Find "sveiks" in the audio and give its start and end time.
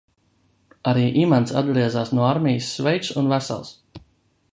2.79-3.13